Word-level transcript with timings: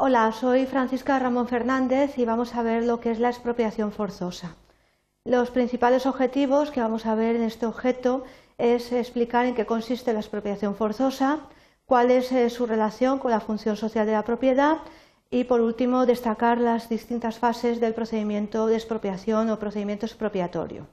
Hola, 0.00 0.30
soy 0.30 0.64
Francisca 0.64 1.18
Ramón 1.18 1.48
Fernández 1.48 2.18
y 2.18 2.24
vamos 2.24 2.54
a 2.54 2.62
ver 2.62 2.84
lo 2.84 3.00
que 3.00 3.10
es 3.10 3.18
la 3.18 3.30
expropiación 3.30 3.90
forzosa. 3.90 4.54
Los 5.24 5.50
principales 5.50 6.06
objetivos 6.06 6.70
que 6.70 6.80
vamos 6.80 7.04
a 7.04 7.16
ver 7.16 7.34
en 7.34 7.42
este 7.42 7.66
objeto 7.66 8.22
es 8.58 8.92
explicar 8.92 9.46
en 9.46 9.56
qué 9.56 9.66
consiste 9.66 10.12
la 10.12 10.20
expropiación 10.20 10.76
forzosa, 10.76 11.40
cuál 11.84 12.12
es 12.12 12.30
eh, 12.30 12.48
su 12.48 12.64
relación 12.64 13.18
con 13.18 13.32
la 13.32 13.40
función 13.40 13.76
social 13.76 14.06
de 14.06 14.12
la 14.12 14.22
propiedad 14.22 14.78
y, 15.32 15.42
por 15.42 15.60
último, 15.60 16.06
destacar 16.06 16.58
las 16.58 16.88
distintas 16.88 17.40
fases 17.40 17.80
del 17.80 17.92
procedimiento 17.92 18.68
de 18.68 18.76
expropiación 18.76 19.50
o 19.50 19.58
procedimiento 19.58 20.06
expropiatorio. 20.06 20.86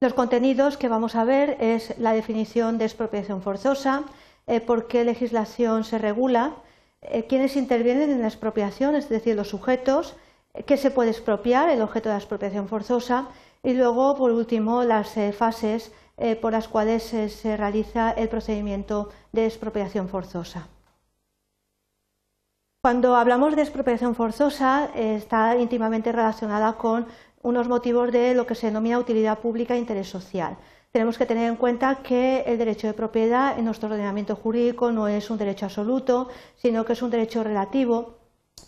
Los 0.00 0.14
contenidos 0.14 0.78
que 0.78 0.88
vamos 0.88 1.16
a 1.16 1.24
ver 1.24 1.58
es 1.60 1.98
la 1.98 2.14
definición 2.14 2.78
de 2.78 2.86
expropiación 2.86 3.42
forzosa, 3.42 4.04
eh, 4.46 4.62
por 4.62 4.86
qué 4.86 5.04
legislación 5.04 5.84
se 5.84 5.98
regula, 5.98 6.54
eh, 7.02 7.26
quiénes 7.28 7.56
intervienen 7.56 8.10
en 8.10 8.20
la 8.20 8.28
expropiación, 8.28 8.96
es 8.96 9.08
decir, 9.08 9.36
los 9.36 9.48
sujetos, 9.48 10.16
eh, 10.54 10.64
qué 10.64 10.76
se 10.76 10.90
puede 10.90 11.10
expropiar, 11.10 11.68
el 11.68 11.82
objeto 11.82 12.08
de 12.08 12.14
la 12.14 12.18
expropiación 12.18 12.68
forzosa, 12.68 13.28
y 13.62 13.72
luego, 13.74 14.16
por 14.16 14.32
último, 14.32 14.84
las 14.84 15.16
eh, 15.16 15.32
fases 15.32 15.92
por 16.40 16.50
las 16.50 16.66
cuales 16.66 17.04
se 17.04 17.56
realiza 17.56 18.10
el 18.10 18.28
procedimiento 18.28 19.08
de 19.30 19.46
expropiación 19.46 20.08
forzosa. 20.08 20.66
Cuando 22.82 23.14
hablamos 23.14 23.54
de 23.54 23.62
expropiación 23.62 24.16
forzosa, 24.16 24.90
está 24.96 25.56
íntimamente 25.56 26.10
relacionada 26.10 26.72
con 26.72 27.06
unos 27.42 27.68
motivos 27.68 28.10
de 28.10 28.34
lo 28.34 28.48
que 28.48 28.56
se 28.56 28.66
denomina 28.66 28.98
utilidad 28.98 29.38
pública 29.38 29.76
e 29.76 29.78
interés 29.78 30.08
social 30.08 30.56
tenemos 30.98 31.16
que 31.16 31.26
tener 31.26 31.48
en 31.48 31.54
cuenta 31.54 32.02
que 32.02 32.42
el 32.44 32.58
derecho 32.58 32.88
de 32.88 32.92
propiedad 32.92 33.56
en 33.56 33.66
nuestro 33.66 33.88
ordenamiento 33.88 34.34
jurídico 34.34 34.90
no 34.90 35.06
es 35.06 35.30
un 35.30 35.38
derecho 35.38 35.66
absoluto, 35.66 36.28
sino 36.56 36.84
que 36.84 36.94
es 36.94 37.02
un 37.02 37.10
derecho 37.12 37.44
relativo 37.44 38.16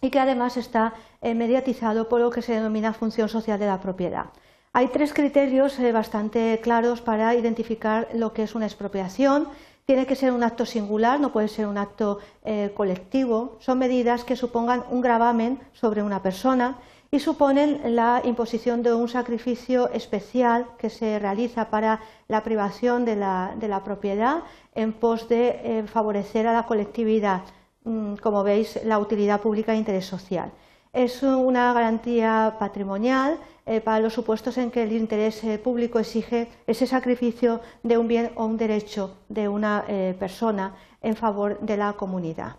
y 0.00 0.10
que 0.10 0.18
además 0.18 0.56
está 0.56 0.94
eh, 1.22 1.36
mediatizado 1.36 2.08
por 2.08 2.20
lo 2.20 2.30
que 2.30 2.42
se 2.42 2.54
denomina 2.54 2.92
función 2.92 3.28
social 3.28 3.60
de 3.60 3.66
la 3.66 3.80
propiedad. 3.80 4.24
Hay 4.72 4.88
tres 4.88 5.14
criterios 5.14 5.78
eh, 5.78 5.92
bastante 5.92 6.58
claros 6.60 7.00
para 7.00 7.32
identificar 7.36 8.08
lo 8.12 8.32
que 8.32 8.42
es 8.42 8.56
una 8.56 8.66
expropiación. 8.66 9.46
Tiene 9.84 10.04
que 10.04 10.16
ser 10.16 10.32
un 10.32 10.42
acto 10.42 10.66
singular, 10.66 11.20
no 11.20 11.30
puede 11.30 11.46
ser 11.46 11.68
un 11.68 11.78
acto 11.78 12.18
eh, 12.44 12.72
colectivo. 12.74 13.56
Son 13.60 13.78
medidas 13.78 14.24
que 14.24 14.34
supongan 14.34 14.82
un 14.90 15.00
gravamen 15.00 15.60
sobre 15.74 16.02
una 16.02 16.22
persona 16.24 16.78
y 17.10 17.20
suponen 17.20 17.94
la 17.94 18.20
imposición 18.24 18.82
de 18.82 18.92
un 18.92 19.08
sacrificio 19.08 19.90
especial 19.90 20.66
que 20.78 20.90
se 20.90 21.18
realiza 21.18 21.70
para 21.70 22.00
la 22.28 22.42
privación 22.42 23.04
de 23.04 23.16
la, 23.16 23.82
propiedad 23.84 24.42
en 24.74 24.92
pos 24.92 25.28
de 25.28 25.60
eh, 25.62 25.84
favorecer 25.86 26.46
a 26.46 26.52
la 26.52 26.64
colectividad, 26.64 27.42
mm, 27.84 28.16
como 28.16 28.42
veis, 28.42 28.78
la 28.84 28.98
utilidad 28.98 29.40
pública 29.40 29.72
e 29.72 29.76
interés 29.76 30.06
social. 30.06 30.50
Es 30.92 31.22
una 31.22 31.72
garantía 31.72 32.56
patrimonial 32.58 33.38
eh, 33.66 33.80
para 33.80 34.00
los 34.00 34.14
supuestos 34.14 34.56
en 34.58 34.70
que 34.70 34.82
el 34.82 34.92
interés 34.92 35.44
eh, 35.44 35.58
público 35.58 35.98
exige 35.98 36.48
ese 36.66 36.86
sacrificio 36.86 37.60
de 37.82 37.98
un 37.98 38.08
bien 38.08 38.32
o 38.36 38.46
un 38.46 38.56
derecho 38.56 39.18
de 39.28 39.48
una 39.48 39.84
persona 40.18 40.74
en 41.02 41.16
favor 41.16 41.60
de 41.60 41.76
la 41.76 41.92
comunidad. 41.92 42.56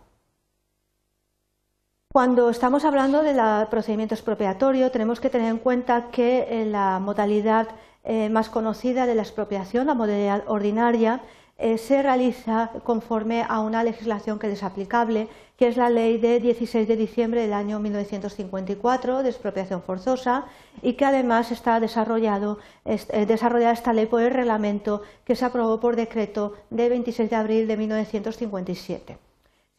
Cuando 2.17 2.49
estamos 2.49 2.83
hablando 2.83 3.21
del 3.21 3.39
procedimiento 3.67 4.15
expropiatorio, 4.15 4.89
tenemos 4.89 5.19
que 5.19 5.29
tener 5.29 5.51
en 5.51 5.59
cuenta 5.59 6.09
que 6.09 6.47
eh, 6.49 6.65
la 6.65 6.97
modalidad 6.97 7.67
eh, 8.03 8.29
más 8.29 8.49
conocida 8.49 9.05
de 9.05 9.13
la 9.13 9.21
expropiación, 9.21 9.85
la 9.85 9.93
modalidad 9.93 10.43
ordinaria, 10.47 11.21
eh, 11.59 11.77
se 11.77 12.01
realiza 12.01 12.71
conforme 12.83 13.45
a 13.47 13.59
una 13.59 13.83
legislación 13.83 14.39
que 14.39 14.51
es 14.51 14.63
aplicable, 14.63 15.27
que 15.57 15.67
es 15.67 15.77
la 15.77 15.91
ley 15.91 16.17
de 16.17 16.39
16 16.39 16.87
de 16.87 16.95
diciembre 16.95 17.41
del 17.41 17.53
año 17.53 17.79
1954 17.79 19.21
de 19.21 19.29
expropiación 19.29 19.83
forzosa 19.83 20.45
y 20.81 20.93
que 20.93 21.05
además 21.05 21.51
está 21.51 21.79
desarrollado, 21.79 22.57
desarrollada 22.83 23.73
esta 23.73 23.93
ley 23.93 24.07
por 24.07 24.23
el 24.23 24.31
reglamento 24.31 25.03
que 25.23 25.35
se 25.35 25.45
aprobó 25.45 25.79
por 25.79 25.95
decreto 25.95 26.55
de 26.71 26.89
26 26.89 27.29
de 27.29 27.35
abril 27.35 27.67
de 27.67 27.77
1957. 27.77 29.26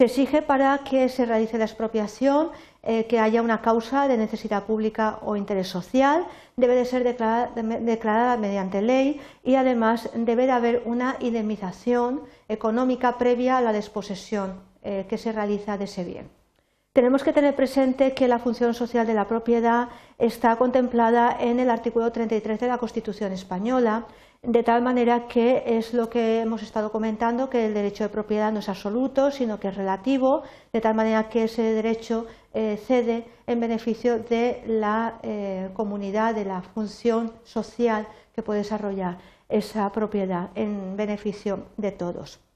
Se 0.01 0.05
exige 0.05 0.43
para 0.43 0.79
que 0.85 1.09
se 1.09 1.27
realice 1.27 1.59
la 1.59 1.65
expropiación 1.65 2.51
eh, 2.85 3.09
que 3.09 3.19
haya 3.19 3.43
una 3.43 3.63
causa 3.63 4.07
de 4.07 4.17
necesidad 4.17 4.63
pública 4.63 5.19
o 5.23 5.35
interés 5.35 5.67
social, 5.67 6.25
debe 6.55 6.77
de 6.77 6.85
ser 6.85 7.03
declarada, 7.03 8.37
mediante 8.37 8.81
ley 8.81 9.21
y 9.43 9.57
además 9.57 10.09
debe 10.15 10.47
de 10.47 10.53
haber 10.53 10.83
una 10.85 11.17
indemnización 11.19 12.23
económica 12.49 13.19
previa 13.19 13.59
a 13.59 13.61
la 13.61 13.73
desposesión 13.73 14.61
eh, 14.85 15.07
que 15.09 15.19
se 15.19 15.33
realiza 15.33 15.77
de 15.77 15.87
ese 15.87 16.05
bien. 16.05 16.31
Tenemos 16.93 17.25
que 17.25 17.33
tener 17.33 17.57
presente 17.57 18.15
que 18.15 18.29
la 18.29 18.39
función 18.39 18.75
social 18.75 19.05
de 19.05 19.15
la 19.15 19.27
propiedad 19.27 19.89
está 20.17 20.55
contemplada 20.57 21.37
en 21.41 21.59
el 21.59 21.71
artículo 21.71 22.13
33 22.13 22.61
de 22.61 22.69
la 22.69 22.79
Constitución 22.79 23.33
española 23.33 24.07
de 24.43 24.63
tal 24.63 24.83
manera 24.83 25.27
que 25.27 25.65
es 25.67 25.93
lo 25.95 26.09
que 26.09 26.41
hemos 26.41 26.63
estado 26.63 26.93
comentando, 26.93 27.51
que 27.51 27.67
el 27.67 27.75
derecho 27.75 28.05
de 28.05 28.11
propiedad 28.11 28.53
no 28.53 28.61
es 28.61 28.69
absoluto, 28.69 29.31
sino 29.31 29.59
que 29.59 29.69
es 29.69 29.77
relativo, 29.77 30.43
de 30.73 30.81
tal 30.81 30.95
manera 30.95 31.29
que 31.29 31.45
ese 31.45 31.63
derecho 31.63 32.27
eh, 32.55 32.77
cede 32.77 33.27
en 33.47 33.61
beneficio 33.61 34.21
de 34.21 34.63
la 34.67 35.19
eh, 35.23 35.71
comunidad, 35.75 36.35
de 36.35 36.45
la 36.45 36.63
función 36.63 37.33
social 37.43 38.07
que 38.35 38.43
puede 38.43 38.61
desarrollar 38.61 39.19
esa 39.49 39.91
propiedad 39.93 40.51
en 40.55 40.97
beneficio 40.97 41.67
de 41.77 41.93
todos. 41.93 42.48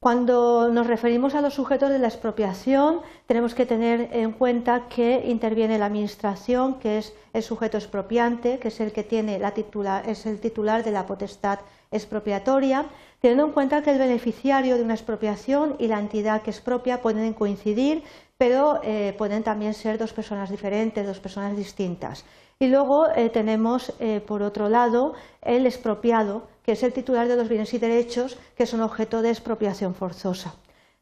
Cuando 0.00 0.70
nos 0.72 0.86
referimos 0.86 1.34
a 1.34 1.40
los 1.40 1.54
sujetos 1.54 1.90
de 1.90 1.98
la 1.98 2.06
expropiación, 2.06 3.00
tenemos 3.26 3.52
que 3.56 3.66
tener 3.66 4.10
en 4.12 4.30
cuenta 4.30 4.86
que 4.88 5.24
interviene 5.26 5.76
la 5.76 5.86
Administración, 5.86 6.78
que 6.78 6.98
es 6.98 7.14
el 7.32 7.42
sujeto 7.42 7.78
expropiante, 7.78 8.60
que 8.60 8.68
es 8.68 8.78
el 8.78 8.92
que 8.92 9.02
tiene 9.02 9.40
la 9.40 9.54
titular, 9.54 10.08
es 10.08 10.24
el 10.24 10.38
titular 10.38 10.84
de 10.84 10.92
la 10.92 11.04
potestad 11.04 11.58
expropiatoria, 11.90 12.86
teniendo 13.20 13.46
en 13.46 13.52
cuenta 13.52 13.82
que 13.82 13.90
el 13.90 13.98
beneficiario 13.98 14.76
de 14.76 14.84
una 14.84 14.94
expropiación 14.94 15.74
y 15.80 15.88
la 15.88 15.98
entidad 15.98 16.42
que 16.42 16.52
expropia 16.52 17.02
pueden 17.02 17.34
coincidir, 17.34 18.04
pero 18.38 18.80
eh, 18.84 19.14
pueden 19.18 19.42
también 19.42 19.74
ser 19.74 19.98
dos 19.98 20.12
personas 20.12 20.48
diferentes, 20.48 21.04
dos 21.04 21.18
personas 21.18 21.56
distintas. 21.56 22.24
Y 22.60 22.68
luego 22.68 23.08
eh, 23.10 23.28
tenemos, 23.30 23.92
eh, 23.98 24.20
por 24.24 24.42
otro 24.42 24.68
lado, 24.68 25.14
el 25.42 25.66
expropiado, 25.66 26.46
que 26.62 26.72
es 26.72 26.82
el 26.84 26.92
titular 26.92 27.26
de 27.26 27.36
los 27.36 27.48
bienes 27.48 27.74
y 27.74 27.78
derechos 27.78 28.38
que 28.56 28.66
son 28.66 28.80
objeto 28.80 29.22
de 29.22 29.30
expropiación 29.30 29.94
forzosa. 29.94 30.54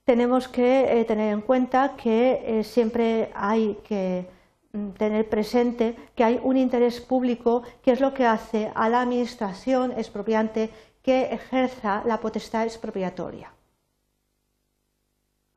Tenemos 0.05 0.49
que 0.49 1.05
tener 1.07 1.33
en 1.33 1.43
cuenta 1.43 1.95
que 1.97 2.63
siempre 2.65 3.31
hay 3.35 3.77
que 3.87 4.29
mm, 4.73 4.91
tener 4.91 5.29
presente 5.29 5.97
que 6.15 6.25
hay 6.25 6.41
un 6.43 6.57
interés 6.57 7.01
público 7.01 7.65
que 7.83 7.93
es 7.93 8.01
lo 8.01 8.15
que 8.15 8.25
hace 8.25 8.71
a 8.75 8.89
la 8.89 9.03
administración 9.03 9.93
expropiante 9.93 10.71
que 11.03 11.35
ejerza 11.35 12.03
la 12.07 12.21
potestad 12.21 12.65
expropiatoria. 12.65 13.53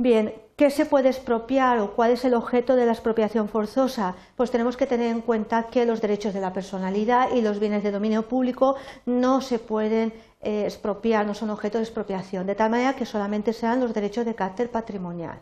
Bien, 0.01 0.33
¿qué 0.55 0.69
se 0.69 0.85
puede 0.85 1.09
expropiar 1.09 1.79
o 1.79 1.93
cuál 1.93 2.11
es 2.11 2.23
el 2.23 2.33
objeto 2.33 2.77
de 2.77 2.85
la 2.85 2.93
expropiación 2.93 3.49
forzosa? 3.49 4.15
Pues 4.37 4.49
tenemos 4.49 4.77
que 4.77 4.85
tener 4.85 5.07
en 5.07 5.19
cuenta 5.19 5.67
que 5.67 5.85
los 5.85 5.99
derechos 5.99 6.33
de 6.33 6.39
la 6.39 6.53
personalidad 6.53 7.33
y 7.35 7.41
los 7.41 7.59
bienes 7.59 7.83
de 7.83 7.91
dominio 7.91 8.25
público 8.25 8.77
no 9.05 9.41
se 9.41 9.59
pueden 9.59 10.13
eh, 10.41 10.63
expropiar, 10.63 11.25
no 11.27 11.33
son 11.33 11.49
objeto 11.49 11.79
de 11.79 11.83
expropiación, 11.83 12.47
de 12.47 12.55
tal 12.55 12.71
manera 12.71 12.95
que 12.95 13.05
solamente 13.05 13.51
sean 13.51 13.81
los 13.81 13.93
derechos 13.93 14.25
de 14.25 14.35
carácter 14.35 14.71
patrimonial. 14.71 15.41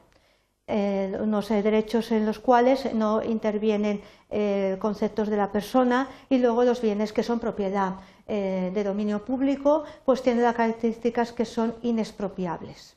Eh, 0.65 1.15
unos 1.21 1.49
derechos 1.49 2.11
en 2.11 2.25
los 2.25 2.39
cuales 2.39 2.91
no 2.95 3.21
intervienen 3.21 4.01
eh, 4.31 4.77
conceptos 4.79 5.29
de 5.29 5.37
la 5.37 5.51
persona 5.51 6.09
y 6.29 6.39
luego 6.39 6.63
los 6.63 6.81
bienes 6.81 7.13
que 7.13 7.21
son 7.21 7.39
propiedad 7.39 7.97
de 8.27 8.83
dominio 8.83 9.23
público 9.23 9.83
pues 10.03 10.21
tienen 10.21 10.43
las 10.43 10.55
características 10.55 11.31
que 11.31 11.45
son 11.45 11.75
inexpropiables. 11.83 12.96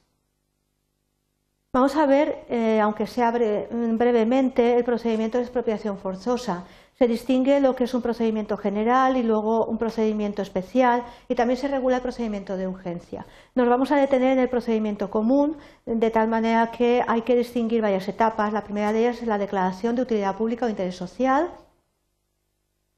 Vamos 1.72 1.94
a 1.94 2.04
ver, 2.04 2.44
eh, 2.48 2.80
aunque 2.80 3.06
sea 3.06 3.30
brevemente, 3.30 4.76
el 4.76 4.82
procedimiento 4.82 5.38
de 5.38 5.44
expropiación 5.44 5.98
forzosa. 5.98 6.64
Se 6.98 7.06
distingue 7.06 7.60
lo 7.60 7.76
que 7.76 7.84
es 7.84 7.94
un 7.94 8.02
procedimiento 8.02 8.56
general 8.56 9.16
y 9.16 9.22
luego 9.22 9.66
un 9.66 9.78
procedimiento 9.78 10.42
especial 10.42 11.04
y 11.28 11.36
también 11.36 11.60
se 11.60 11.68
regula 11.68 11.96
el 11.96 12.02
procedimiento 12.02 12.56
de 12.56 12.66
urgencia. 12.66 13.24
Nos 13.54 13.68
vamos 13.68 13.92
a 13.92 13.96
detener 13.96 14.32
en 14.32 14.40
el 14.40 14.48
procedimiento 14.48 15.10
común, 15.10 15.58
de 15.86 16.10
tal 16.10 16.26
manera 16.26 16.72
que 16.72 17.04
hay 17.06 17.22
que 17.22 17.36
distinguir 17.36 17.82
varias 17.82 18.08
etapas. 18.08 18.52
La 18.52 18.64
primera 18.64 18.92
de 18.92 19.02
ellas 19.02 19.22
es 19.22 19.28
la 19.28 19.38
declaración 19.38 19.94
de 19.94 20.02
utilidad 20.02 20.36
pública 20.36 20.66
o 20.66 20.68
interés 20.68 20.96
social, 20.96 21.52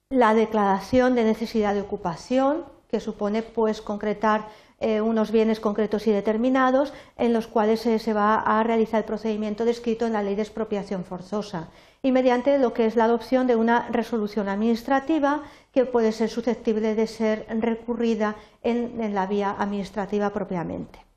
la 0.08 0.32
declaración 0.32 1.14
de 1.14 1.25
necesidad 1.25 1.75
de 1.75 1.82
ocupación, 1.82 2.64
que 2.88 3.00
supone 3.00 3.42
pues 3.42 3.82
concretar 3.82 4.48
eh, 4.82 5.00
unos 5.00 5.31
bienes 5.31 5.61
concretos 5.61 6.06
y 6.06 6.11
determinados 6.11 6.93
en 7.17 7.32
los 7.32 7.46
cuales 7.46 7.81
se 7.81 8.12
va 8.12 8.34
a 8.40 8.62
realizar 8.62 8.99
el 8.99 9.06
procedimiento 9.06 9.64
descrito 9.64 10.06
en 10.06 10.12
la 10.12 10.23
ley 10.23 10.34
de 10.34 10.43
expropiación 10.43 11.05
forzosa 11.05 11.69
y 12.02 12.11
mediante 12.11 12.58
lo 12.58 12.73
que 12.75 12.87
es 12.87 12.96
la 12.96 13.05
adopción 13.05 13.46
de 13.46 13.56
una 13.56 13.88
resolución 13.88 14.49
administrativa 14.49 15.43
que 15.73 15.84
puede 15.84 16.12
ser 16.12 16.29
susceptible 16.29 16.94
de 16.94 17.06
ser 17.06 17.46
recurrida 17.49 18.37
en, 18.62 19.14
la 19.14 19.26
vía 19.26 19.55
administrativa 19.58 20.31
propiamente. 20.31 21.12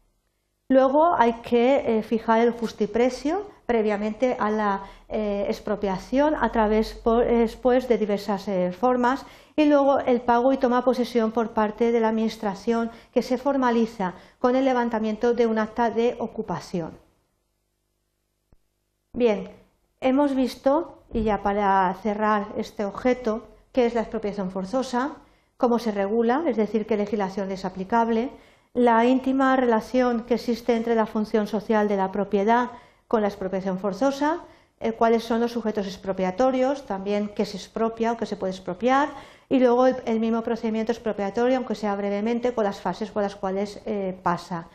Luego 0.67 1.13
hay 1.15 1.33
que 1.41 1.99
eh, 1.99 2.01
fijar 2.01 2.41
el 2.41 2.51
justiprecio, 2.51 3.45
previamente 3.67 4.35
a 4.39 4.49
la 4.49 4.83
eh, 5.09 5.45
expropiación 5.47 6.35
a 6.35 6.51
través 6.51 7.01
después 7.27 7.87
de 7.87 7.97
diversas 7.97 8.47
eh, 8.47 8.71
formas 8.71 9.25
y 9.55 9.65
luego 9.65 9.99
el 9.99 10.21
pago 10.21 10.53
y 10.53 10.57
toma 10.57 10.83
posesión 10.83 11.31
por 11.31 11.51
parte 11.51 11.91
de 11.91 11.99
la 11.99 12.09
Administración 12.09 12.89
que 13.13 13.21
se 13.21 13.37
formaliza 13.37 14.15
con 14.39 14.55
el 14.55 14.65
levantamiento 14.65 15.33
de 15.33 15.45
un 15.45 15.59
acta 15.59 15.91
de 15.91 16.15
ocupación. 16.19 16.97
Bien, 19.13 19.49
hemos 20.01 20.35
visto, 20.35 21.03
y 21.13 21.23
ya 21.23 21.41
para 21.41 21.93
cerrar 22.01 22.47
este 22.57 22.85
objeto, 22.85 23.47
qué 23.71 23.85
es 23.85 23.93
la 23.93 24.01
expropiación 24.01 24.51
forzosa, 24.51 25.17
cómo 25.57 25.79
se 25.79 25.91
regula, 25.91 26.43
es 26.47 26.57
decir, 26.57 26.85
qué 26.85 26.97
legislación 26.97 27.51
es 27.51 27.65
aplicable, 27.65 28.31
la 28.75 29.05
íntima 29.05 29.55
relación 29.55 30.25
que 30.25 30.35
existe 30.35 30.75
entre 30.75 30.93
la 30.93 31.07
función 31.07 31.47
social 31.47 31.87
de 31.87 31.97
la 31.97 32.11
propiedad 32.11 32.69
con 33.07 33.21
la 33.21 33.27
expropiación 33.29 33.79
forzosa, 33.79 34.43
cuáles 34.97 35.23
son 35.23 35.39
los 35.39 35.53
sujetos 35.53 35.87
expropiatorios, 35.87 36.85
también 36.85 37.29
qué 37.29 37.45
se 37.45 37.57
expropia 37.57 38.11
o 38.11 38.17
qué 38.17 38.25
se 38.25 38.35
puede 38.35 38.51
expropiar, 38.51 39.09
y 39.49 39.59
luego 39.59 39.87
el, 39.87 40.19
mismo 40.19 40.41
procedimiento 40.41 40.91
expropiatorio, 40.91 41.57
aunque 41.57 41.75
sea 41.75 41.95
brevemente, 41.95 42.53
con 42.53 42.63
las 42.63 42.81
fases 42.81 43.11
por 43.11 43.23
las 43.23 43.35
cuales 43.35 43.81
eh, 43.85 44.17
pasa. 44.23 44.67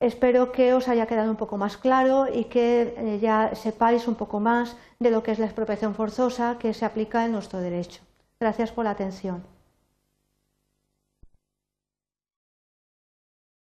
Espero 0.00 0.52
que 0.52 0.74
os 0.74 0.88
haya 0.88 1.06
quedado 1.06 1.30
un 1.30 1.36
poco 1.36 1.56
más 1.56 1.76
claro 1.76 2.26
y 2.32 2.44
que 2.44 2.94
eh, 2.96 3.18
ya 3.20 3.54
sepáis 3.54 4.08
un 4.08 4.16
poco 4.16 4.40
más 4.40 4.76
de 4.98 5.10
lo 5.10 5.22
que 5.22 5.32
es 5.32 5.38
la 5.38 5.46
expropiación 5.46 5.94
forzosa 5.94 6.56
que 6.58 6.74
se 6.74 6.84
aplica 6.84 7.24
en 7.24 7.32
nuestro 7.32 7.60
derecho. 7.60 8.02
Gracias 8.40 8.72
por 8.72 8.84
la 8.84 8.90
atención. 8.90 9.53